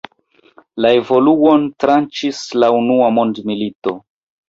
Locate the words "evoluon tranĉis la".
1.01-2.73